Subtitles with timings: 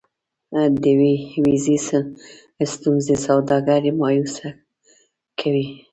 [0.83, 0.83] د
[1.45, 1.77] ویزې
[2.73, 4.49] ستونزې سوداګر مایوسه
[5.39, 5.67] کوي.